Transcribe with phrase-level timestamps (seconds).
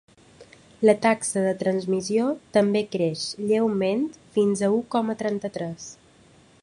[0.89, 4.03] La taxa de transmissió també creix lleument
[4.39, 5.87] fins a u coma trenta-tres.